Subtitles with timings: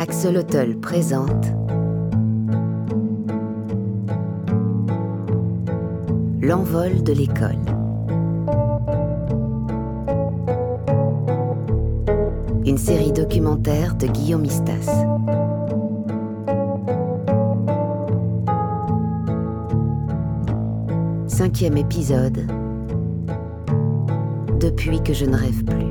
[0.00, 1.46] Axolotl présente
[6.40, 7.58] L'envol de l'école.
[12.64, 14.86] Une série documentaire de Guillaume Istas.
[21.26, 22.46] Cinquième épisode.
[24.60, 25.87] Depuis que je ne rêve plus.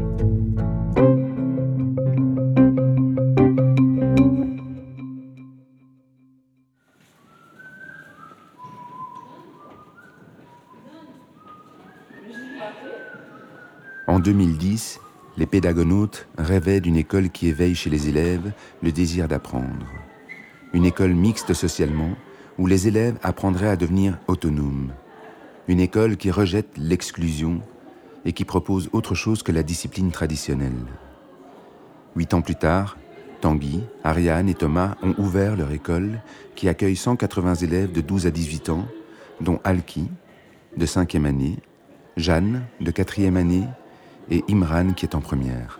[14.27, 14.99] 2010,
[15.38, 18.52] les pédagonautes rêvaient d'une école qui éveille chez les élèves
[18.84, 19.86] le désir d'apprendre.
[20.73, 22.12] Une école mixte socialement,
[22.58, 24.91] où les élèves apprendraient à devenir autonomes.
[25.70, 27.62] Une école qui rejette l'exclusion
[28.26, 30.86] et qui propose autre chose que la discipline traditionnelle.
[32.17, 32.97] Huit ans plus tard,
[33.39, 36.19] Tanguy, Ariane et Thomas ont ouvert leur école
[36.53, 38.86] qui accueille 180 élèves de 12 à 18 ans,
[39.39, 40.09] dont Alki,
[40.75, 41.59] de 5e année,
[42.17, 43.64] Jeanne, de 4e année,
[44.30, 45.80] et Imran, qui est en première.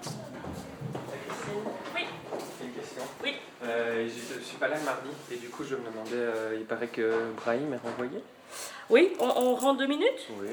[1.95, 2.02] Oui.
[2.64, 3.02] Une question.
[3.23, 3.34] Oui.
[3.64, 6.58] Euh, je ne suis pas là le mardi et du coup je me demandais, euh,
[6.59, 8.23] il paraît que Brahim est renvoyé.
[8.89, 10.48] Oui, on, on rentre deux minutes Oui.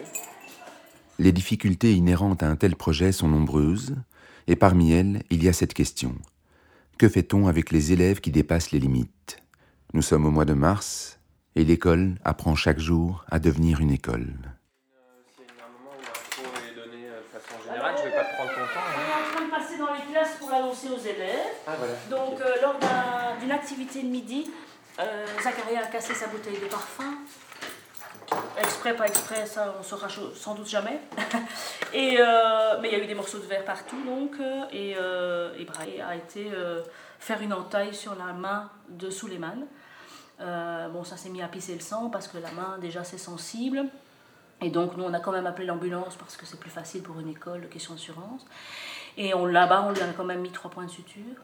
[1.20, 3.94] Les difficultés inhérentes à un tel projet sont nombreuses,
[4.48, 6.16] et parmi elles, il y a cette question.
[6.98, 9.38] Que fait-on avec les élèves qui dépassent les limites?
[9.92, 11.20] Nous sommes au mois de mars,
[11.54, 14.26] et l'école apprend chaque jour à devenir une école.
[15.36, 18.16] S'il y a un moment où l'info est donnée euh, de façon générale, je vais
[18.16, 18.90] pas te prendre ton On temps.
[18.90, 19.22] est hein.
[19.22, 21.52] en train de passer dans les classes pour l'annoncer aux élèves.
[21.66, 21.94] Ah voilà.
[22.10, 24.50] Donc, euh, lors d'un- d'une activité de midi,
[25.00, 27.14] euh, Zacharia a cassé sa bouteille de parfum.
[28.58, 30.98] Exprès, pas exprès, ça on saura sans doute jamais.
[31.92, 34.32] et, euh, mais il y a eu des morceaux de verre partout, donc.
[34.72, 36.82] et euh, et Brahim a été euh,
[37.18, 39.66] faire une entaille sur la main de Suleiman.
[40.38, 43.84] Bon, ça s'est mis à pisser le sang parce que la main, déjà, c'est sensible.
[44.60, 47.18] Et donc, nous, on a quand même appelé l'ambulance parce que c'est plus facile pour
[47.20, 48.44] une école, question d'assurance.
[49.16, 51.36] Et on, là-bas, on lui a quand même mis trois points de suture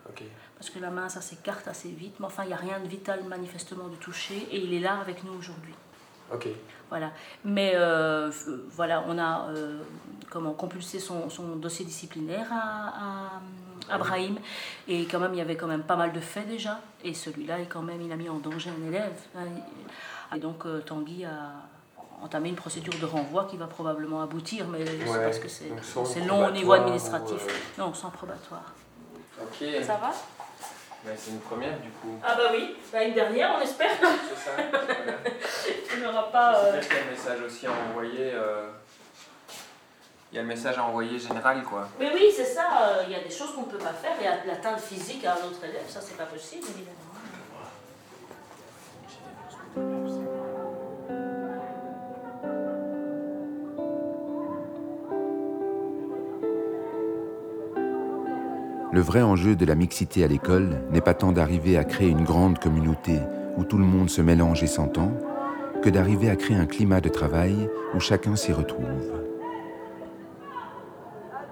[0.56, 2.14] parce que la main, ça s'écarte assez vite.
[2.20, 4.98] Mais enfin, il n'y a rien de vital manifestement de toucher et il est là
[5.00, 5.75] avec nous aujourd'hui.
[6.32, 6.48] Ok.
[6.88, 7.12] Voilà.
[7.44, 9.80] Mais euh, f- voilà, on a euh,
[10.30, 13.36] comment, compulsé son, son dossier disciplinaire à,
[13.88, 14.36] à, à Brahim.
[14.88, 16.80] Et quand même, il y avait quand même pas mal de faits déjà.
[17.04, 19.19] Et celui-là, il, quand même, il a mis en danger un élève.
[19.36, 19.44] hein.
[20.34, 21.53] Et donc, euh, Tanguy a
[22.22, 25.25] entamé une procédure de renvoi qui va probablement aboutir, mais c'est Ouais.
[25.25, 27.44] parce que c'est Donc, sans c'est long au niveau administratif.
[27.44, 28.72] ou, euh, Non, sans probatoire.
[29.41, 29.66] Ok.
[29.82, 30.10] Ça va?
[31.06, 32.19] Ouais, c'est une première du coup.
[32.22, 33.88] Ah bah oui, bah une dernière, on espère.
[33.98, 34.50] C'est ça.
[35.97, 36.56] Il n'aura pas...
[36.59, 38.32] euh, qu'il y a le message aussi à envoyer.
[38.34, 38.69] euh,
[40.30, 41.88] Il y a le message à envoyer général quoi.
[41.98, 44.12] Mais oui, c'est ça, euh, il y a des choses qu'on ne peut pas faire.
[44.20, 46.97] Il y a de l'atteinte physique à un autre élève, ça c'est pas possible évidemment.
[59.00, 62.22] Le vrai enjeu de la mixité à l'école n'est pas tant d'arriver à créer une
[62.22, 63.18] grande communauté
[63.56, 65.10] où tout le monde se mélange et s'entend,
[65.82, 69.10] que d'arriver à créer un climat de travail où chacun s'y retrouve.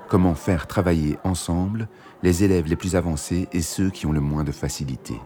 [0.09, 1.88] Comment faire travailler ensemble
[2.22, 5.19] les élèves les plus avancés et ceux qui ont le moins de facilité?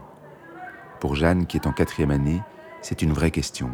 [1.01, 2.41] Pour Jeanne, qui est en quatrième année,
[2.83, 3.71] c'est une vraie question.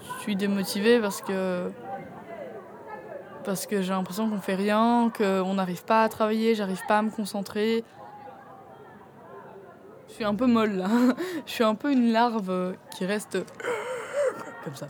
[0.00, 1.70] Je suis démotivée parce que
[3.44, 7.02] parce que j'ai l'impression qu'on fait rien, qu'on n'arrive pas à travailler, j'arrive pas à
[7.02, 7.84] me concentrer.
[10.08, 10.88] Je suis un peu molle là.
[11.46, 13.38] Je suis un peu une larve qui reste
[14.64, 14.86] comme ça.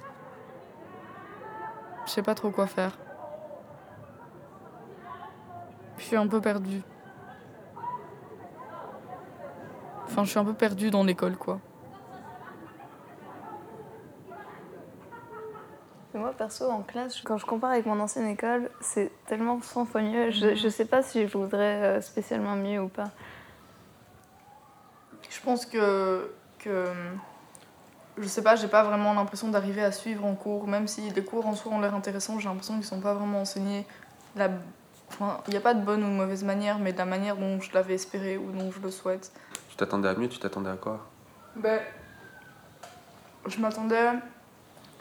[2.07, 2.97] Je sais pas trop quoi faire.
[5.99, 6.83] Je suis un peu perdue.
[10.05, 11.61] Enfin, je suis un peu perdue dans l'école quoi.
[16.15, 19.85] Et Moi, perso, en classe, quand je compare avec mon ancienne école, c'est tellement 100
[19.85, 20.31] fois mieux.
[20.31, 23.11] Je, je sais pas si je voudrais euh, spécialement mieux ou pas.
[25.29, 26.87] Je pense que, que
[28.17, 31.25] je sais pas, j'ai pas vraiment l'impression d'arriver à suivre en cours, même si les
[31.25, 33.87] cours en soi ont l'air intéressants, j'ai l'impression qu'ils sont pas vraiment enseignés.
[34.37, 34.49] La...
[35.11, 37.37] Enfin, il n'y a pas de bonne ou de mauvaise manière, mais de la manière
[37.37, 39.33] dont je l'avais espéré ou dont je le souhaite.
[39.71, 41.07] Tu t'attendais à mieux, tu t'attendais à quoi?
[41.57, 41.81] Ben,
[43.47, 44.11] je m'attendais,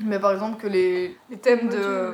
[0.02, 2.14] mais par exemple que les, les thèmes de,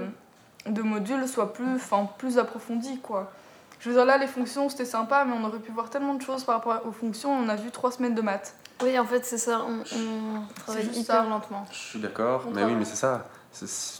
[0.68, 1.80] de modules soient plus,
[2.18, 3.31] plus approfondis, quoi.
[3.80, 6.21] Je veux dire, là, les fonctions, c'était sympa, mais on aurait pu voir tellement de
[6.21, 7.31] choses par rapport aux fonctions.
[7.31, 8.56] On a vu trois semaines de maths.
[8.81, 9.62] Oui, en fait, c'est ça.
[9.68, 11.24] On, on travaille hyper ça.
[11.24, 11.65] lentement.
[11.69, 13.25] Je suis d'accord, mais oui, mais c'est ça.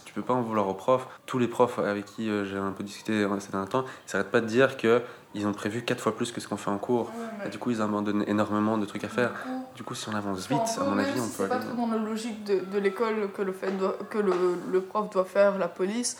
[0.04, 1.06] Tu peux pas en vouloir aux profs.
[1.26, 4.30] Tous les profs avec qui euh, j'ai un peu discuté ces derniers temps, ils s'arrêtent
[4.30, 7.10] pas de dire qu'ils ont prévu quatre fois plus que ce qu'on fait en cours.
[7.44, 9.32] Et du coup, ils abandonnent énormément de trucs à faire.
[9.74, 11.52] Du coup, si on avance vite, à mon avis, on peut aller.
[11.52, 13.72] C'est pas trop dans la logique de, de l'école que, le, fait
[14.10, 14.32] que le,
[14.70, 16.16] le, prof doit faire la police.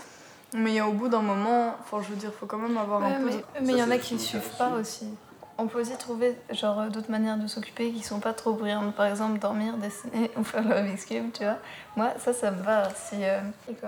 [0.57, 3.31] Mais au bout d'un moment, enfin, je veux dire, faut quand même avoir un peu.
[3.63, 5.07] Mais il y en a qui ne suivent pas aussi.
[5.57, 8.95] On peut aussi trouver genre d'autres manières de s'occuper qui sont pas trop brillantes.
[8.95, 11.59] Par exemple, dormir, dessiner ou faire le Rubik's Cube, tu vois.
[11.97, 12.89] Moi, ça, ça me va.
[12.95, 13.41] Si, euh,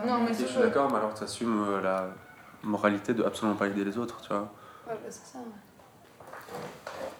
[0.06, 2.08] Non, mais je suis d'accord, mais alors tu assumes euh, la
[2.62, 4.52] moralité de absolument pas aider les autres, tu vois.
[4.86, 5.38] Ouais, bah, c'est ça.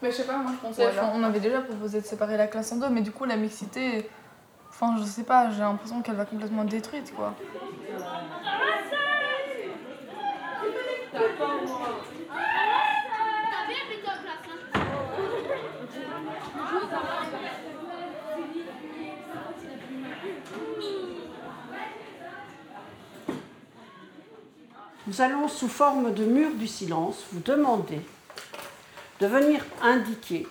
[0.00, 0.88] Mais je sais pas, moi je pensais.
[1.14, 4.08] on avait déjà proposé de séparer la classe en deux, mais du coup, la mixité.
[4.69, 7.34] Enfin, je sais pas, j'ai l'impression qu'elle va complètement détruite, quoi.
[25.06, 28.00] Nous allons, sous forme de mur du silence, vous demander
[29.20, 30.49] de venir indiquer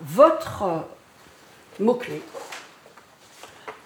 [0.00, 0.86] votre
[1.80, 2.22] mot-clé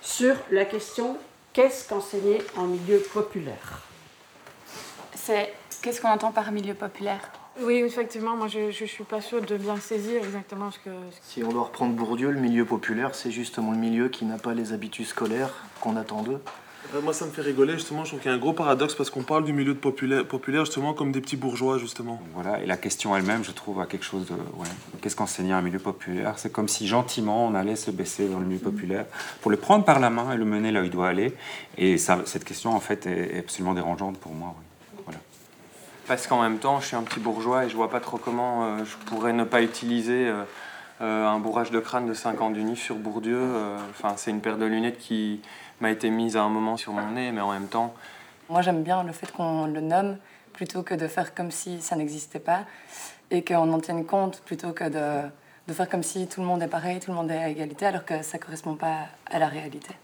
[0.02, 1.16] sur la question
[1.54, 3.80] qu'est-ce qu'enseigner en milieu populaire?
[5.14, 7.30] C'est qu'est-ce qu'on entend par milieu populaire?
[7.58, 10.90] Oui, effectivement, moi je ne suis pas sûre de bien saisir exactement ce que...
[11.22, 14.52] Si on doit reprendre Bourdieu, le milieu populaire, c'est justement le milieu qui n'a pas
[14.52, 16.42] les habitudes scolaires qu'on attend d'eux.
[16.94, 18.04] Euh, moi, ça me fait rigoler, justement.
[18.04, 20.24] Je trouve qu'il y a un gros paradoxe parce qu'on parle du milieu de populaire,
[20.26, 22.20] populaire, justement, comme des petits bourgeois, justement.
[22.34, 24.34] Voilà, et la question elle-même, je trouve, a quelque chose de.
[24.34, 24.68] Ouais.
[25.00, 26.34] Qu'est-ce qu'enseigner un milieu populaire?
[26.38, 29.06] C'est comme si gentiment on allait se baisser dans le milieu populaire
[29.40, 31.34] pour le prendre par la main et le mener là où il doit aller.
[31.76, 34.54] Et ça, cette question, en fait, est absolument dérangeante pour moi.
[35.04, 35.18] Voilà.
[36.06, 38.64] Parce qu'en même temps, je suis un petit bourgeois et je vois pas trop comment
[38.64, 40.28] euh, je pourrais ne pas utiliser.
[40.28, 40.44] Euh,
[40.98, 43.38] un bourrage de crâne de 5 ans d'uni sur Bourdieu,
[43.90, 45.42] enfin c'est une paire de lunettes qui,
[45.80, 47.94] m'a été mise à un moment sur mon nez, mais en même temps.
[48.48, 50.16] Moi, j'aime bien le fait qu'on le nomme
[50.52, 52.64] plutôt que de faire comme si ça n'existait pas
[53.30, 55.28] et qu'on en tienne compte plutôt que de,
[55.68, 57.86] de, faire comme si tout le monde est pareil, tout le monde est à égalité,
[57.86, 59.94] alors que ça ne correspond pas à la réalité.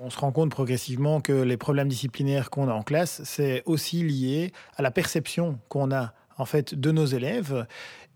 [0.00, 4.02] On se rend compte progressivement que les problèmes disciplinaires qu'on a en classe, c'est aussi
[4.02, 7.66] lié à la perception qu'on a en fait de nos élèves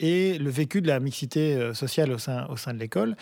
[0.01, 3.17] et le vécu de la mixité euh, sociale au sein, au sein de l'école.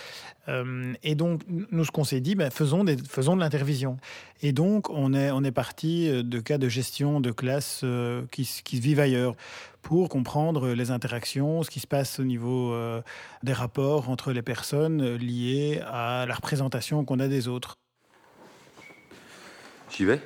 [0.48, 3.96] Euh, et donc, nous, ce qu'on s'est dit, ben, faisons, des, faisons de l'intervision.
[4.42, 7.84] Et donc, on est, on est parti euh, de cas de gestion de classe
[8.30, 9.34] qui, qui, vivent ailleurs
[9.82, 12.74] pour comprendre les interactions, ce qui se passe au niveau
[13.42, 17.76] des rapports entre les personnes liées à la représentation qu'on a des autres.
[19.90, 20.20] J'y vais?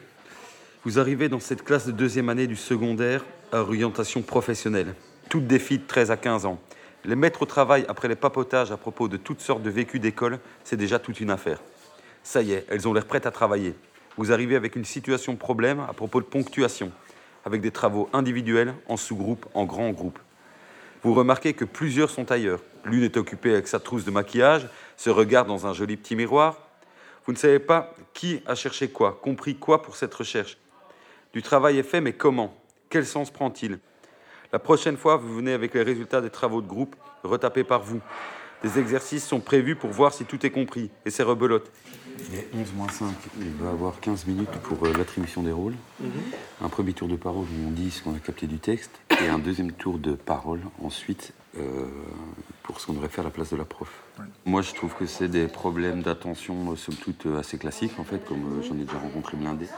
[0.84, 4.94] Vous arrivez dans cette classe de deuxième année du secondaire à orientation professionnelle
[5.28, 6.60] toutes des de 13 à 15 ans.
[7.04, 10.38] Les mettre au travail après les papotages à propos de toutes sortes de vécus d'école,
[10.62, 11.60] c'est déjà toute une affaire.
[12.22, 13.74] Ça y est, elles ont l'air prêtes à travailler.
[14.16, 16.92] Vous arrivez avec une situation problème à propos de ponctuation,
[17.44, 20.20] avec des travaux individuels, en sous-groupe, en grand groupe.
[21.02, 22.60] Vous remarquez que plusieurs sont ailleurs.
[22.84, 26.68] L'une est occupée avec sa trousse de maquillage, se regarde dans un joli petit miroir.
[27.26, 30.56] Vous ne savez pas qui a cherché quoi, compris quoi pour cette recherche.
[31.32, 32.54] Du travail est fait, mais comment?
[32.88, 33.78] Quel sens prend-il?
[34.52, 38.00] La prochaine fois, vous venez avec les résultats des travaux de groupe retapés par vous.
[38.62, 41.70] Des exercices sont prévus pour voir si tout est compris, et c'est rebelote.
[42.30, 45.74] Il est 11 moins 5, il va avoir 15 minutes pour euh, l'attribution des rôles.
[46.00, 46.10] Mhm.
[46.62, 48.90] Un premier tour de parole où on dit ce qu'on a capté du texte,
[49.22, 51.86] et un deuxième tour de parole ensuite euh,
[52.64, 53.88] pour ce qu'on devrait faire à la place de la prof.
[54.44, 58.24] Moi, je trouve que c'est des problèmes d'attention, euh, somme toute, assez classiques, en fait,
[58.26, 59.68] comme j'en ai déjà rencontré blindés.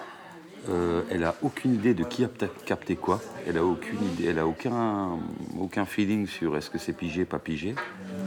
[0.68, 2.28] Euh, elle a aucune idée de qui a
[2.66, 3.20] capté quoi.
[3.46, 5.18] Elle a aucune idée, elle a aucun,
[5.58, 7.74] aucun feeling sur est-ce que c'est pigé, pas pigé.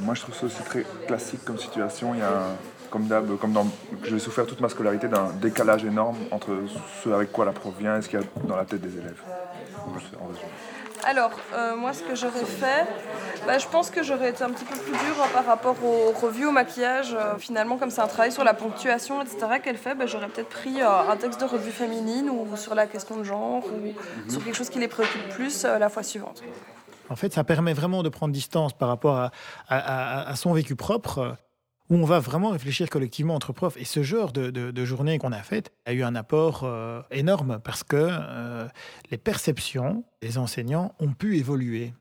[0.02, 2.16] Moi, je trouve ça aussi très classique comme situation.
[2.16, 2.48] Il y a,
[2.90, 3.68] comme d'hab, comme dans,
[4.04, 6.58] je vais souffrir toute ma scolarité d'un décalage énorme entre
[7.04, 8.98] ce avec quoi la prof vient et ce qu'il y a dans la tête des
[8.98, 9.22] élèves.
[11.06, 12.86] Alors, euh, moi, ce que j'aurais fait,
[13.46, 16.12] bah, je pense que j'aurais été un petit peu plus dure hein, par rapport aux
[16.12, 17.14] revues au maquillage.
[17.14, 20.50] Euh, finalement, comme c'est un travail sur la ponctuation, etc., qu'elle fait, bah, j'aurais peut-être
[20.50, 24.30] pris euh, un texte de revue féminine ou sur la question de genre ou mhm.
[24.30, 26.44] sur quelque chose qui les préoccupe plus la fois suivante.
[27.10, 29.30] En fait, ça permet vraiment de prendre distance par rapport
[29.70, 31.36] à son vécu propre
[31.90, 33.78] où on va vraiment réfléchir collectivement entre profs.
[33.78, 37.84] Et ce genre de, journée qu'on a faite a eu un apport euh, énorme parce
[37.84, 38.68] que euh,
[39.12, 41.94] les perceptions des enseignants ont pu évoluer.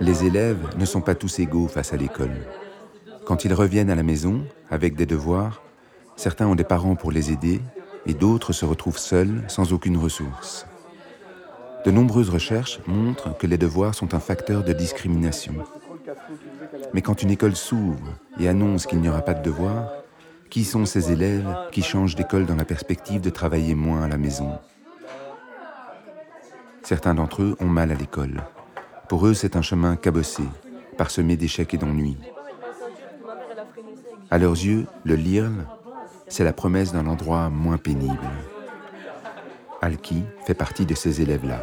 [0.00, 2.36] Les élèves ne sont pas tous égaux face à l'école.
[3.24, 5.62] Quand ils reviennent à la maison avec des devoirs,
[6.16, 7.60] certains ont des parents pour les aider
[8.04, 10.66] et d'autres se retrouvent seuls sans aucune ressource.
[11.84, 15.54] De nombreuses recherches montrent que les devoirs sont un facteur de discrimination.
[16.92, 19.92] Mais quand une école s'ouvre et annonce qu'il n'y aura pas de devoirs,
[20.50, 24.18] qui sont ces élèves qui changent d'école dans la perspective de travailler moins à la
[24.18, 24.58] maison?
[26.82, 28.42] Certains d'entre eux ont mal à l'école.
[29.08, 30.42] Pour eux, c'est un chemin cabossé,
[30.96, 32.16] parsemé d'échecs et d'ennuis.
[34.30, 35.66] À leurs yeux, le LIRL,
[36.28, 38.28] c'est la promesse d'un endroit moins pénible.
[39.80, 41.60] Alki fait partie de ces élèves-là.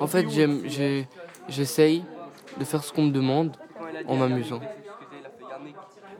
[0.00, 0.26] En fait,
[1.48, 2.04] j'essaye
[2.58, 3.56] de faire ce qu'on me demande
[4.06, 4.60] en m'amusant.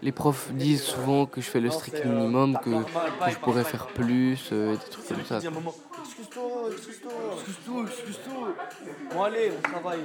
[0.02, 3.86] Les profs disent souvent que je fais le strict minimum, que, que je pourrais faire
[3.88, 5.36] plus, euh, des trucs comme ça.
[5.36, 8.48] Excuse-toi, excuse-toi, excuse-toi, excuse-toi.
[9.12, 10.00] Bon, allez, on travaille.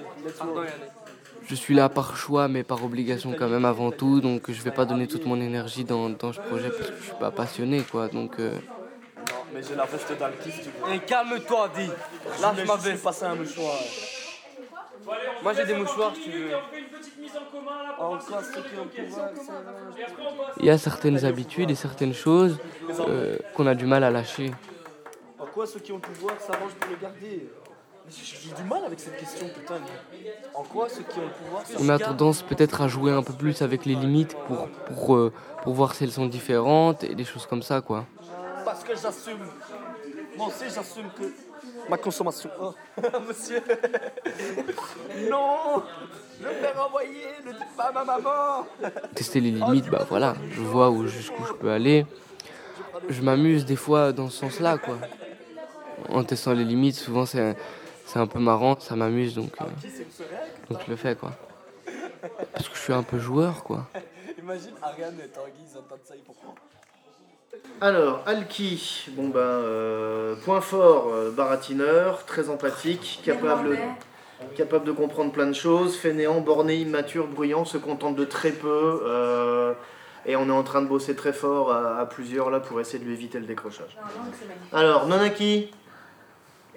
[1.48, 4.72] Je suis là par choix, mais par obligation quand même avant tout, donc je vais
[4.72, 7.84] pas donner toute mon énergie dans, dans ce projet parce que je suis pas passionné,
[7.84, 8.08] quoi.
[8.08, 8.40] Donc.
[8.40, 8.52] Euh...
[8.52, 10.94] Non, mais j'ai la veste dans le kiff, tu veux.
[10.94, 11.90] Et calme-toi, dis.
[12.42, 13.75] Là, je m'avais passé un mouchoir.
[15.43, 16.51] Moi, j'ai des mouchoirs, si tu veux.
[20.59, 22.57] Il y a certaines habitudes et certaines choses
[23.00, 24.51] euh, qu'on a du mal à lâcher.
[25.39, 27.50] En quoi ceux qui ont le pouvoir s'arrangent pour le garder?
[28.07, 29.79] J'ai du mal avec cette question, putain.
[30.53, 33.33] En quoi ceux qui ont le pouvoir On a tendance peut-être à jouer un peu
[33.33, 35.33] plus avec les limites pour, pour, euh,
[35.63, 38.05] pour voir si elles sont différentes et des choses comme ça, quoi.
[38.63, 39.39] Parce que j'assume.
[40.38, 41.24] Moi aussi, j'assume que
[41.89, 42.50] ma consommation.
[42.60, 42.74] Oh,
[43.27, 43.62] monsieur
[45.30, 45.84] Non
[46.39, 48.65] Je vais renvoyer, ne dites pas à ma maman
[49.13, 52.06] Tester les limites, bah voilà, je vois où jusqu'où je peux aller.
[53.10, 54.98] Je m'amuse des fois dans ce sens-là, quoi.
[56.10, 57.56] En testant les limites, souvent c'est
[58.06, 59.65] c'est un peu marrant, ça m'amuse donc euh,
[60.70, 61.32] donc je le fais quoi.
[62.54, 63.88] Parce que je suis un peu joueur quoi.
[64.38, 66.54] Imagine Ariane et Tanguy, ils entendent ça, ils pourquoi
[67.81, 73.77] Alors, Alki, bon ben, euh, point fort, euh, baratineur, très empathique, capable,
[74.55, 79.01] capable de comprendre plein de choses, fainéant, borné, immature, bruyant, se contente de très peu,
[79.05, 79.74] euh,
[80.25, 83.00] et on est en train de bosser très fort à, à plusieurs là pour essayer
[83.00, 83.97] de lui éviter le décrochage.
[84.71, 85.69] Alors, Nonaki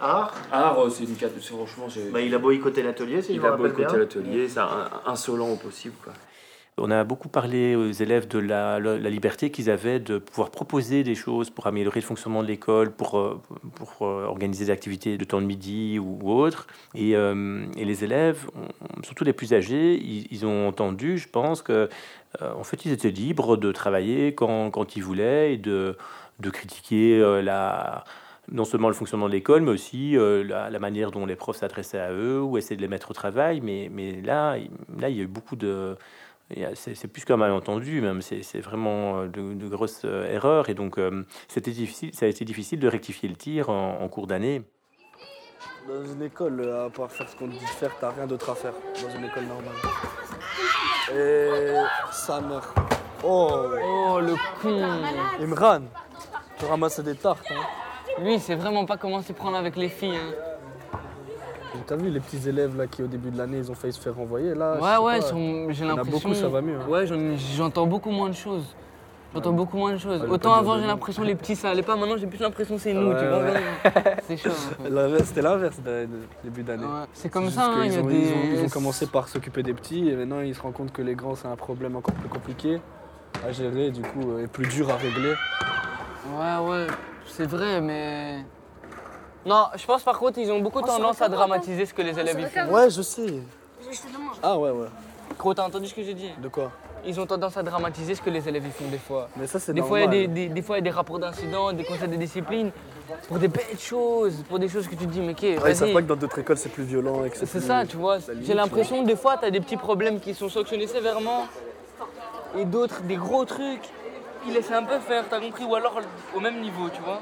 [0.00, 1.88] Art Art, euh, c'est une carte, c'est franchement.
[1.88, 3.86] j'ai- bah, Il a boycotté l'atelier, si je Il me a rappelle bien.
[3.86, 5.94] boycotté l'atelier, c'est un- insolent au possible.
[6.04, 6.12] Quoi.
[6.80, 8.78] On a beaucoup parlé aux élèves de la,
[9.10, 13.18] liberté qu'ils avaient de pouvoir proposer des choses pour améliorer le fonctionnement de l'école, pour,
[13.18, 13.40] euh,
[13.74, 16.66] pour euh, organiser des activités de temps de midi ou, autre.
[16.94, 18.46] Et, euh, et les élèves,
[19.02, 19.94] surtout les plus âgés,
[20.30, 21.88] ils, ont entendu, je pense, que
[22.40, 25.96] en fait, ils étaient libres de travailler quand, quand ils voulaient et de,
[26.40, 28.04] de critiquer la
[28.50, 32.12] non seulement le fonctionnement de l'école, mais aussi la, manière dont les profs s'adressaient à
[32.12, 33.60] eux ou essayaient de les mettre au travail.
[33.60, 34.56] Mais, mais là,
[34.98, 35.96] là, il y a eu beaucoup de...
[36.74, 38.22] C'est plus qu'un malentendu, même.
[38.22, 40.70] C'est vraiment euh, de, de grosses euh, erreurs.
[40.70, 44.08] Et donc, euh, c'était difficile, ça a été difficile de rectifier le tir en, en
[44.08, 44.62] cours d'année.
[45.86, 48.50] Dans une école, à part faire ce qu'on te dit de faire, t'as rien d'autre
[48.50, 48.72] à faire.
[49.02, 49.74] Dans une école normale.
[51.14, 51.74] Et
[52.12, 52.74] sa mère.
[53.24, 53.50] Oh
[53.82, 55.02] Oh le con
[55.40, 55.82] Imran
[56.58, 59.88] Tu ramasses des tartes, hein Lui, il sait vraiment pas comment s'y prendre avec les
[59.88, 60.16] filles.
[60.16, 60.34] Hein.
[61.86, 64.00] T'as vu les petits élèves là qui au début de l'année ils ont failli se
[64.00, 65.20] faire renvoyer là Ouais, ouais,
[65.70, 66.10] j'ai l'impression.
[66.28, 66.76] beaucoup, ça va mieux.
[66.76, 66.88] hein.
[66.88, 68.64] Ouais, j'en- j'entends beaucoup moins de choses.
[69.34, 70.22] J'entends beaucoup moins de choses.
[70.22, 71.96] Ouais, Autant avant, j'ai l'impression les petits ça allait pas.
[71.96, 73.42] Maintenant, j'ai plus l'impression que c'est nous, tu vois.
[74.26, 74.48] C'est chaud.
[75.24, 75.76] C'était l'inverse
[76.42, 76.86] début d'année.
[77.12, 78.08] C'est comme ça, hein, a des- ils, ont,
[78.54, 81.14] ils ont commencé par s'occuper des petits et maintenant ils se rendent compte que les
[81.14, 82.80] grands c'est un problème encore plus compliqué
[83.46, 85.34] à gérer du coup euh, et plus dur à régler.
[86.34, 86.86] Ouais, ouais,
[87.26, 88.38] c'est vrai, mais.
[89.48, 92.38] Non, je pense par contre, ils ont beaucoup tendance à dramatiser ce que les élèves
[92.40, 92.72] y font.
[92.72, 93.40] Ouais, je sais.
[94.42, 94.86] Ah ouais, ouais.
[95.38, 96.30] Gros, t'as entendu ce que j'ai dit?
[96.38, 96.70] De quoi?
[97.06, 99.28] Ils ont tendance à dramatiser ce que les élèves y font des fois.
[99.36, 100.32] Mais ça c'est Des fois, il y a normal.
[100.34, 102.72] des, des- des fois, il y a des rapports d'incidents, des conseils de discipline
[103.28, 105.76] pour des bêtes choses, pour des choses que tu te dis, mais qu'est, Ouais, ils
[105.76, 105.94] savent vas-y.
[105.94, 108.18] pas que dans d'autres écoles c'est plus violent et que c'est plus- ça, tu vois.
[108.42, 111.46] J'ai l'impression, des fois, tu as des petits problèmes qui sont sanctionnés sévèrement
[112.58, 113.88] et d'autres, des gros trucs
[114.44, 116.00] qui laissent un peu faire, t'as compris Ou alors
[116.34, 117.20] au même niveau, tu vois.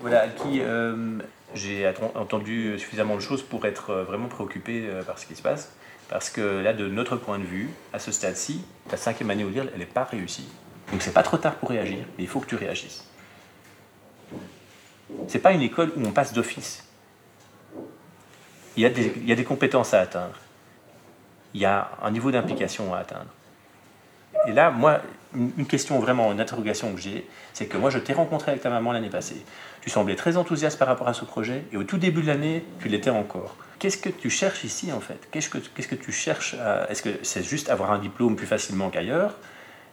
[0.00, 1.18] Voilà, qui euh,
[1.54, 5.42] j'ai entendu suffisamment de choses pour être euh, vraiment préoccupé euh, par ce qui se
[5.42, 5.72] passe.
[6.08, 9.48] Parce que là, de notre point de vue, à ce stade-ci, ta cinquième année au
[9.48, 10.48] LIRL, elle n'est pas réussie.
[10.92, 13.04] Donc c'est pas trop tard pour réagir, mais il faut que tu réagisses.
[15.26, 16.84] C'est pas une école où on passe d'office.
[18.76, 20.38] Il y, a des, il y a des compétences à atteindre.
[21.54, 23.30] Il y a un niveau d'implication à atteindre.
[24.46, 25.00] Et là, moi,
[25.36, 28.62] une, une question vraiment, une interrogation que j'ai, c'est que moi je t'ai rencontré avec
[28.62, 29.44] ta maman l'année passée.
[29.82, 32.64] Tu semblais très enthousiaste par rapport à ce projet et au tout début de l'année,
[32.80, 33.54] tu l'étais encore.
[33.78, 35.28] Qu'est-ce que tu cherches ici en fait?
[35.30, 38.46] Qu'est-ce que, qu'est-ce que tu cherches à- Est-ce que c'est juste avoir un diplôme plus
[38.46, 39.34] facilement qu'ailleurs?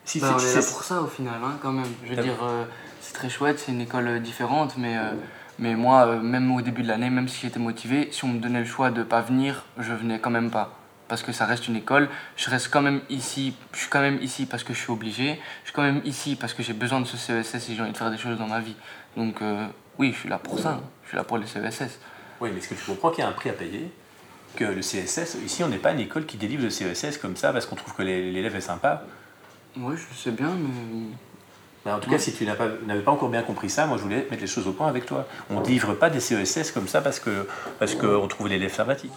[0.06, 1.86] Si Bah, on c'est- est là c'est- pour ça au final, hein, quand même.
[2.06, 2.64] Je veux dire, euh,
[3.02, 5.12] c'est très chouette, c'est une école euh, différente, mais, euh,
[5.60, 8.40] mais moi, euh, même au début de l'année, même si j'étais motivé, si on me
[8.40, 10.78] donnait le choix de pas venir, je venais quand même pas.
[11.14, 14.18] Parce que ça reste une école, je reste quand même ici, je suis quand même
[14.24, 17.02] ici parce que je suis obligé, je suis quand même ici parce que j'ai besoin
[17.02, 18.76] de ce CESS et j'ai envie de faire des choses dans ma vie.
[19.16, 19.68] Donc euh,
[20.00, 22.00] oui, je suis là pour ça, je suis là pour les CESS.
[22.42, 23.92] Oui, mais est-ce que tu comprends qu'il y a un prix à payer?
[24.56, 27.54] Que le CSS, ici on n'est pas une école qui délivre le CSS comme ça
[27.54, 29.04] parce qu'on trouve que l'é- l'élève est sympa.
[29.78, 31.14] Oui, je le sais bien, mais.
[31.86, 32.56] Mais en tout cas, si tu pas-
[32.88, 35.06] n'avais pas encore bien compris ça, moi je voulais mettre les choses au point avec
[35.06, 35.28] toi.
[35.52, 37.46] On ne délivre pas des CESS comme ça parce qu'on
[37.78, 39.12] parce qu'on trouve l'élève sympathique.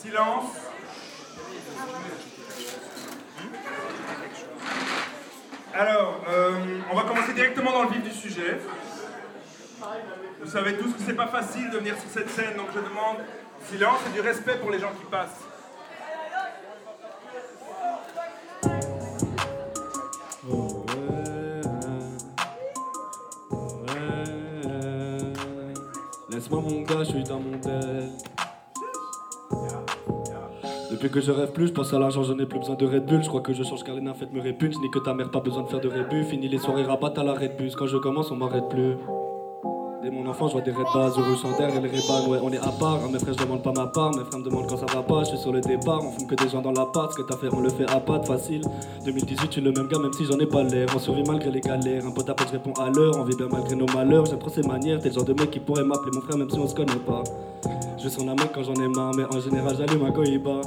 [0.00, 0.52] Silence.
[5.74, 6.52] Alors, euh,
[6.90, 8.60] on va commencer directement dans le vif du sujet.
[10.42, 13.18] Vous savez tous que c'est pas facile de venir sur cette scène, donc je demande
[13.68, 15.44] silence et du respect pour les gens qui passent.
[26.30, 27.60] Laisse-moi mon gars, je suis dans mon.
[31.00, 33.06] Depuis que je rêve plus, je pense à l'argent, je n'ai plus besoin de Red
[33.06, 33.22] Bull.
[33.22, 34.72] Je crois que je change car les nymphettes me répugnent.
[34.72, 36.24] Je que ta mère, pas besoin de faire de rébut.
[36.24, 37.74] Fini les soirées rabat à l'arrêt de bus.
[37.74, 38.96] Quand je commence, on m'arrête plus.
[40.02, 42.52] Dès mon enfant, je vois des red bars, roule d'air et les rébans, ouais, on
[42.52, 43.00] est à part.
[43.10, 45.20] Mes frères, je demande pas ma part, mes frères me demandent quand ça va pas.
[45.20, 47.10] Je suis sur le départ, on fume que des gens dans la part.
[47.12, 48.60] Ce que t'as fait, on le fait à pas facile.
[49.06, 50.86] 2018, je suis le même gars, même si j'en ai pas l'air.
[50.94, 52.04] On survit malgré les galères.
[52.04, 53.14] Un pote appelle, je réponds à l'heure.
[53.16, 54.24] On vit bien malgré nos malheurs.
[54.24, 55.00] Trop ses manières.
[55.00, 56.92] T'es le genre de mec qui pourrait m'appeler mon frère, même si on se connaît
[57.06, 57.24] pas.
[58.02, 60.62] Je sens la mec quand j'en ai marre, mais en général, j'allume un cohiba.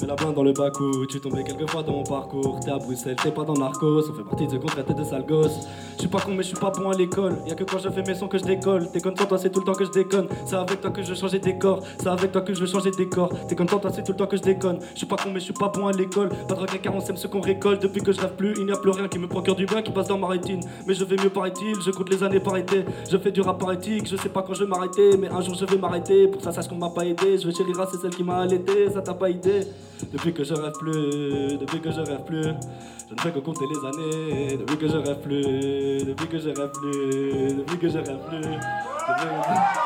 [0.00, 2.58] Mets la main dans le bac où tu tombais quelques fois dans mon parcours.
[2.60, 4.08] T'es à Bruxelles, t'es pas dans Narcos.
[4.10, 5.68] On fait partie de cons traités de sales gosses.
[6.00, 7.36] Je suis pas con, mais je suis pas bon à l'école.
[7.46, 8.90] Y'a que quand je fais mes sons que je décolle.
[8.90, 10.28] T'es content, toi, c'est tout le temps que je déconne.
[10.46, 11.82] C'est avec toi que je veux changer des corps.
[11.98, 13.30] C'est avec toi que je veux changer des corps.
[13.46, 14.78] T'es content, toi, c'est tout le temps que je déconne.
[14.94, 16.30] Je suis pas con, mais je suis pas bon à l'école.
[16.48, 17.82] Pas de car on sème ce qu'on récolte.
[17.82, 19.82] Depuis que je rêve plus, il n'y a plus rien qui me procure du bien
[19.82, 20.60] qui passe dans ma rétine.
[20.86, 21.78] Mais je vais mieux, paraît-il.
[21.82, 22.86] Je compte les années par été.
[23.10, 24.08] Je fais du rap par éthique.
[24.08, 26.28] Je sais pas quand je vais m'arrêter, mais un jour je vais m'arrêter.
[26.28, 27.36] Pour ça, sache qu'on m'a pas aidé.
[27.36, 28.88] Je veux chez Lira, c'est celle qui m'a allaité.
[28.88, 29.66] Ça t'a pas idée.
[30.12, 32.42] Depuis que je rêve plus, depuis que je rêve plus.
[32.42, 34.56] Je ne fais que compter les années.
[34.56, 38.40] Depuis que je rêve plus, depuis que je rêve plus, depuis que je rêve plus.
[38.40, 39.80] depuis que-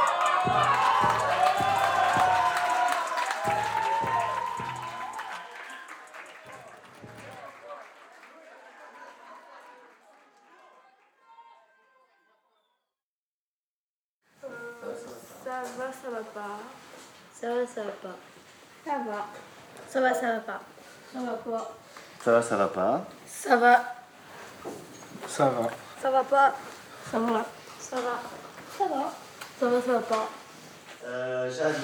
[15.44, 16.58] Ça va, ça va pas?
[17.32, 18.16] Ça va, ça va pas.
[18.84, 19.26] Ça va.
[19.94, 20.60] Ça va, ça va pas.
[21.12, 21.70] Ça va pas.
[22.24, 23.04] Ça va, ça va pas.
[23.28, 23.84] Ça va.
[25.28, 25.70] Ça va.
[26.02, 26.54] Ça va pas.
[27.12, 27.46] Ça va.
[27.78, 28.20] Ça va.
[28.76, 29.12] Ça va.
[29.60, 30.28] Ça va, ça va pas.
[31.06, 31.74] Euh, Jeanne.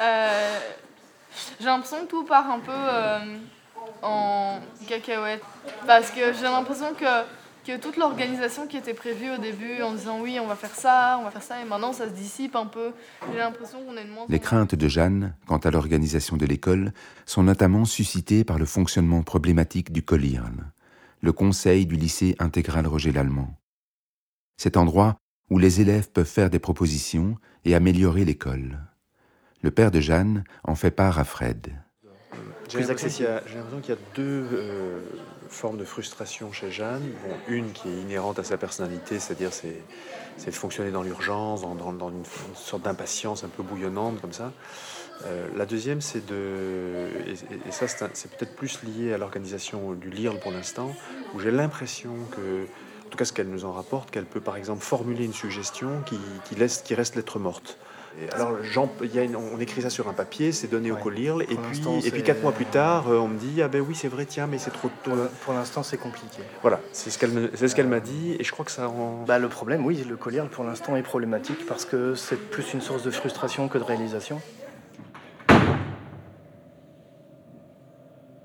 [0.00, 0.58] Euh,
[1.60, 3.36] j'ai l'impression que tout part un peu euh,
[4.00, 5.44] en cacahuète.
[5.86, 7.04] Parce que j'ai l'impression que,
[7.70, 11.18] que toute l'organisation qui était prévue au début en disant oui, on va faire ça,
[11.20, 12.92] on va faire ça, et maintenant ça se dissipe un peu.
[13.30, 16.92] J'ai l'impression qu'on est de moins Les craintes de Jeanne quant à l'organisation de l'école
[17.26, 20.72] sont notamment suscitées par le fonctionnement problématique du COLIRL,
[21.20, 23.54] le conseil du lycée intégral Roger Lallemand.
[24.56, 25.16] Cet endroit
[25.48, 28.80] où les élèves peuvent faire des propositions et améliorer l'école.
[29.62, 31.72] Le père de Jeanne en fait part à Fred.
[32.70, 35.00] J'ai l'impression qu'il y a- j'ai l'impression qu'il y a deux euh,
[35.48, 37.02] formes de frustration chez Jeanne.
[37.26, 39.76] Bon, une qui est inhérente à sa personnalité, c'est-à-dire c'est,
[40.46, 44.32] de fonctionner dans l'urgence, dans, dans- dans une, une sorte d'impatience un peu bouillonnante comme
[44.32, 44.52] ça.
[45.26, 47.08] Euh, la deuxième, c'est de...
[47.26, 50.94] Et, et- et ça, c'est, peut-être plus lié à l'organisation du LIRL pour l'instant,
[51.34, 52.64] où j'ai l'impression que,
[53.06, 56.00] en tout cas ce qu'elle nous en rapporte, qu'elle peut par exemple formuler une suggestion
[56.06, 57.76] qui, qui laisse, qui reste lettre morte.
[58.32, 60.96] Alors, Jean, il y a une- on écrit ça sur un papier, c'est donné au
[60.96, 63.80] colirle, et puis, et puis quatre mois plus tard, euh, on me dit ah ben
[63.80, 65.12] oui c'est vrai tiens mais c'est trop tôt.
[65.44, 66.42] Pour l'instant, c'est compliqué.
[66.62, 68.86] Voilà, c'est ce qu'elle me- c'est ce qu'elle m'a dit, et je crois que ça
[68.86, 69.24] rend.
[69.26, 72.80] Bah, le problème, oui, le collier pour l'instant est problématique parce que c'est plus une
[72.80, 74.40] source de frustration que de réalisation.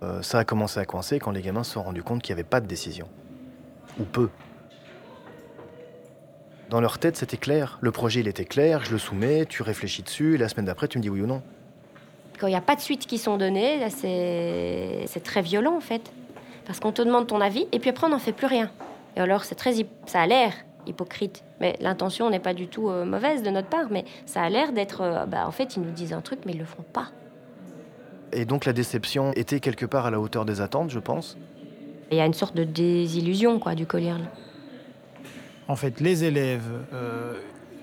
[0.03, 2.39] Euh, ça a commencé à coincer quand les gamins se sont rendus compte qu'il n'y
[2.41, 3.07] avait pas de décision.
[3.99, 4.29] Ou peu.
[6.69, 7.77] Dans leur tête, c'était clair.
[7.81, 10.87] Le projet, il était clair, je le soumets, tu réfléchis dessus, et la semaine d'après,
[10.87, 11.41] tu me dis oui ou non.
[12.39, 15.81] Quand il n'y a pas de suites qui sont données, là, c'est très violent en
[15.81, 16.11] fait.
[16.65, 18.69] Parce qu'on te demande ton avis et puis après on n'en fait plus rien.
[19.15, 19.73] Et alors c'est très
[20.05, 20.53] ça a l'air
[20.87, 24.49] hypocrite, mais l'intention n'est pas du tout euh, mauvaise de notre part, mais ça a
[24.49, 26.83] l'air d'être euh, bah, en fait ils nous disent un truc mais ils le font
[26.93, 27.07] pas.
[28.31, 31.37] Et donc la déception était quelque part à la hauteur des attentes, je pense?
[32.11, 34.13] Il y a une sorte de désillusion quoi, du collier.
[35.67, 37.33] En fait, les élèves, euh,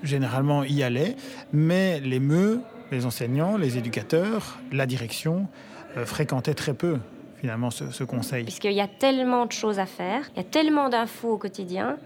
[0.02, 1.16] généralement, y allaient,
[1.52, 2.58] mais les MEU,
[2.90, 5.48] les enseignants, les éducateurs, la direction,
[5.96, 6.98] euh, fréquentaient très peu,
[7.40, 8.44] finalement, ce, ce conseil.
[8.44, 11.96] Puisqu'il y a tellement de choses à faire, il y a tellement d'infos au quotidien.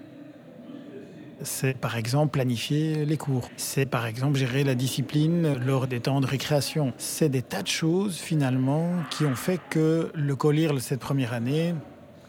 [1.43, 3.51] C'est par exemple planifier les cours.
[3.59, 6.95] C'est par exemple gérer la discipline lors des temps de récréation.
[6.97, 11.75] C'est des tas de choses finalement qui ont fait que le COLIRL cette première année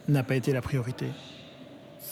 [0.09, 1.05] n'a pas été la priorité.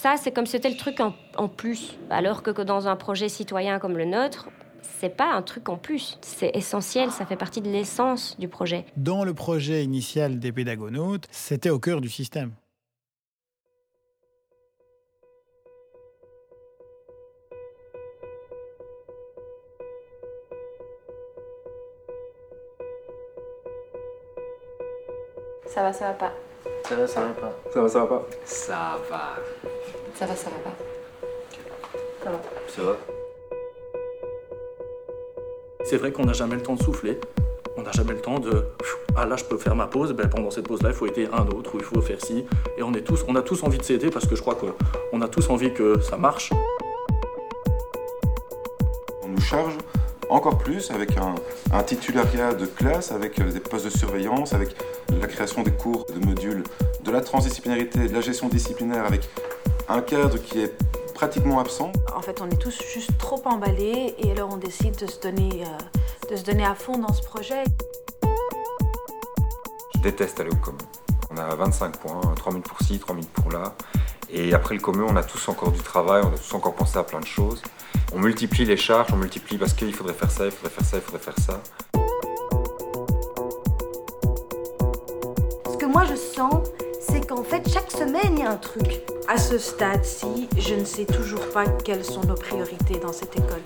[0.05, 1.97] Ça, c'est comme c'était le truc en, en plus.
[2.11, 4.49] Alors que, que dans un projet citoyen comme le nôtre,
[4.83, 6.19] c'est pas un truc en plus.
[6.21, 8.85] C'est essentiel, ça fait partie de l'essence du projet.
[8.97, 12.51] Dans le projet initial des pédagonautes, c'était au cœur du système.
[25.65, 26.33] Ça va, ça va pas.
[26.87, 27.51] Ça va, ça va pas.
[27.73, 28.27] Ça va, ça va pas.
[28.45, 29.37] Ça va.
[30.13, 30.75] Ça va, ça va pas.
[32.23, 32.39] Ça va.
[32.67, 32.95] Ça va.
[35.83, 37.19] C'est vrai qu'on n'a jamais le temps de souffler.
[37.75, 38.65] On n'a jamais le temps de.
[39.17, 40.11] Ah là, je peux faire ma pause.
[40.13, 42.45] Ben, pendant cette pause-là, il faut aider un autre ou il faut faire ci.
[42.77, 45.21] Et on, est tous, on a tous envie de s'aider parce que je crois qu'on
[45.21, 46.53] a tous envie que ça marche.
[49.23, 49.75] On nous charge
[50.29, 51.33] encore plus avec un,
[51.73, 54.75] un titulariat de classe, avec euh, des postes de surveillance, avec
[55.19, 56.63] la création des cours de modules,
[57.03, 59.27] de la transdisciplinarité, de la gestion disciplinaire, avec
[59.87, 60.73] un cadre qui est
[61.13, 61.91] pratiquement absent.
[62.15, 65.63] En fait, on est tous juste trop emballés et alors on décide de se donner,
[65.63, 67.63] euh, de se donner à fond dans ce projet.
[69.95, 70.77] Je déteste aller au commun.
[71.31, 73.75] On a 25 points, 3000 pour ci, 3000 pour là.
[74.29, 76.97] Et après le commun, on a tous encore du travail, on a tous encore pensé
[76.97, 77.61] à plein de choses.
[78.13, 80.97] On multiplie les charges, on multiplie parce qu'il faudrait faire ça, il faudrait faire ça,
[80.97, 81.61] il faudrait faire ça.
[85.95, 89.01] Moi je sens, c'est qu'en fait, chaque semaine, il y a un truc.
[89.29, 93.63] À ce stade-ci, je ne sais toujours pas quelles sont nos priorités dans cette école.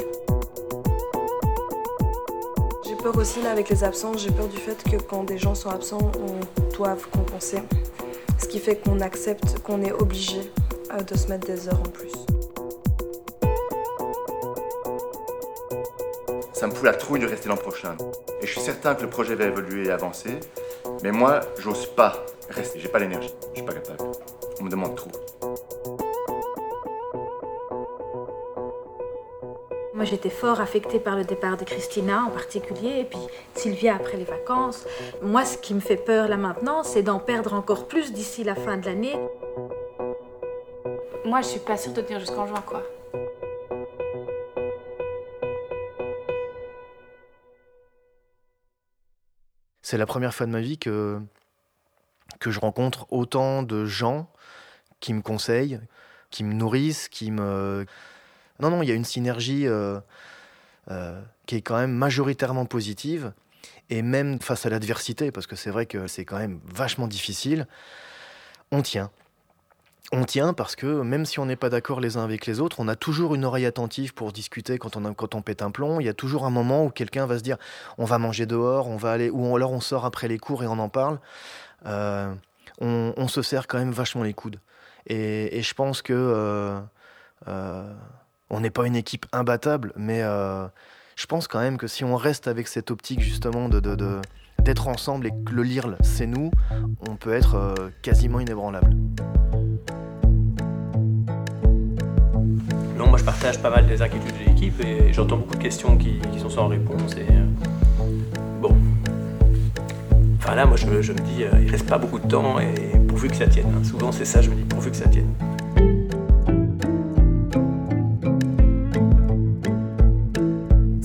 [2.85, 5.55] J'ai peur aussi là avec les absences, j'ai peur du fait que quand des gens
[5.55, 7.63] sont absents, on doive compenser.
[8.37, 10.51] Ce qui fait qu'on accepte qu'on est obligé
[10.93, 12.11] euh, de se mettre des heures en plus.
[16.53, 17.97] Ça me fout la trouille de rester l'an prochain.
[18.39, 20.39] Et je suis certain que le projet va évoluer et avancer.
[21.01, 22.79] Mais moi, j'ose pas rester.
[22.79, 23.33] J'ai pas l'énergie.
[23.51, 24.11] Je suis pas capable.
[24.59, 25.11] On me demande trop.
[29.93, 33.19] Moi, j'étais fort affectée par le départ de Christina en particulier, et puis
[33.53, 34.85] Sylvia après les vacances.
[35.21, 38.55] Moi, ce qui me fait peur là maintenant, c'est d'en perdre encore plus d'ici la
[38.55, 39.17] fin de l'année.
[41.25, 42.81] Moi, je suis pas sûre de tenir jusqu'en juin, quoi.
[49.89, 51.19] C'est la première fois de ma vie que,
[52.45, 54.29] je rencontre autant de gens
[54.99, 55.79] qui me conseillent,
[56.29, 57.87] qui me nourrissent, qui me...
[58.59, 59.99] Non, non, il y a une synergie euh,
[60.91, 63.33] euh, qui est quand même majoritairement positive.
[63.89, 67.65] Et même face à l'adversité, parce que c'est vrai que c'est quand même vachement difficile,
[68.71, 69.09] on tient.
[70.11, 72.79] On tient parce que même si on n'est pas d'accord les uns avec les autres,
[72.79, 75.99] on a toujours une oreille attentive pour discuter quand on, pète un plomb.
[75.99, 77.57] Il y a toujours un moment où quelqu'un va se dire
[77.99, 80.67] on va manger dehors, on va aller, ou alors on sort après les cours et
[80.67, 81.19] on en parle.
[81.85, 82.33] Euh,
[82.81, 84.59] on, se serre quand même vachement les coudes.
[85.05, 86.79] Et, je pense que euh,
[87.47, 87.93] euh,
[88.49, 92.47] on n'est pas une équipe imbattable, mais je pense quand même que si on reste
[92.47, 93.79] avec cette optique justement de,
[94.59, 96.49] d'être ensemble et que le lire c'est nous,
[97.07, 98.95] on peut être quasiment inébranlable.
[103.29, 106.67] Partage pas mal des inquiétudes de l'équipe et j'entends beaucoup de questions qui, sont sans
[106.67, 107.13] réponse.
[107.13, 107.45] Et euh,
[108.59, 108.75] bon.
[110.39, 112.97] Enfin là, moi je, je me dis, euh, il reste pas beaucoup de temps et
[113.07, 113.67] pourvu que ça tienne.
[113.67, 113.83] hein.
[113.83, 115.31] Souvent c'est ça, je me dis, pourvu que ça tienne.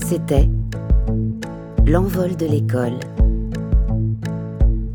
[0.03, 0.49] C'était
[1.85, 2.99] L'envol de l'école.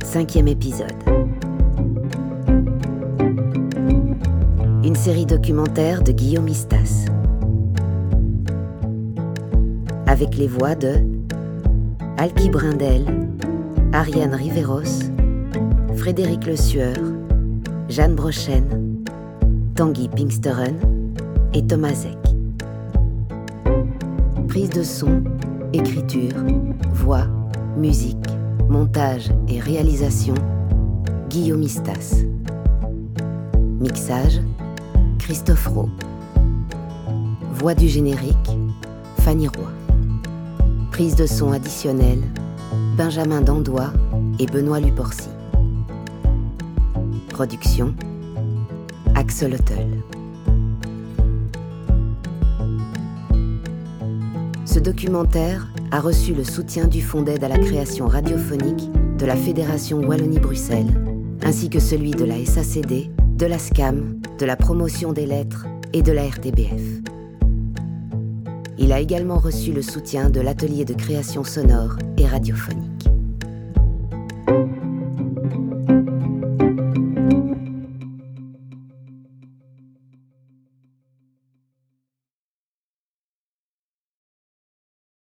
[0.02, 0.96] Cinquième épisode.
[4.82, 7.09] Une série documentaire de Guillaume Istas.
[10.10, 10.96] Avec les voix de
[12.18, 13.06] Alki Brindel,
[13.92, 15.04] Ariane Riveros,
[15.94, 16.96] Frédéric Le Sueur,
[17.88, 19.04] Jeanne Brochen,
[19.76, 20.80] Tanguy Pinksteren
[21.54, 22.18] et Thomas Zeck.
[24.48, 25.22] Prise de son,
[25.72, 26.44] écriture,
[26.92, 27.28] voix,
[27.76, 28.16] musique,
[28.68, 30.34] montage et réalisation,
[31.28, 32.24] Guillaume Istas.
[33.78, 34.40] Mixage,
[35.20, 35.88] Christophe Rowe.
[37.52, 38.58] Voix du générique,
[39.18, 39.79] Fanny Roy.
[41.00, 42.20] Prise de son additionnelle,
[42.98, 43.90] Benjamin Dandois
[44.38, 45.30] et Benoît Luporcy.
[47.30, 47.94] Production
[49.14, 50.02] Axolotl.
[54.66, 59.36] Ce documentaire a reçu le soutien du Fonds d'aide à la création radiophonique de la
[59.36, 61.02] Fédération Wallonie-Bruxelles,
[61.42, 66.02] ainsi que celui de la SACD, de la SCAM, de la promotion des lettres et
[66.02, 67.00] de la RTBF.
[68.82, 72.99] Il a également reçu le soutien de l'atelier de création sonore et radiophonique.